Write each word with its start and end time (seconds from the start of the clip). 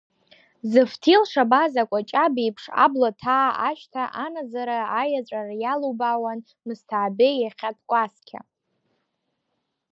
Зыфҭил 0.71 1.23
шабаз 1.31 1.73
акәаҷаб 1.81 2.35
еиԥш, 2.43 2.63
абла 2.83 3.09
ҭаа 3.19 3.49
ашҭа 3.69 4.03
анаӡара 4.25 4.79
аиаҵәара 5.01 5.53
иаалубаауан 5.61 6.39
Мысҭаабеи 6.65 7.37
иахьатә 7.39 7.83
кәасқьа. 7.89 8.39